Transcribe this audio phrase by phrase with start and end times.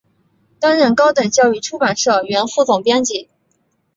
[0.59, 3.29] 担任高等教育出版社原副总编辑。